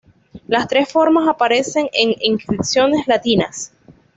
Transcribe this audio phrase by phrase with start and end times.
[0.47, 3.71] Las tres formas aparecen en inscripciones latinas.